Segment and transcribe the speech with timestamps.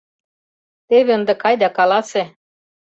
[0.87, 2.23] Теве ынде кай да каласе!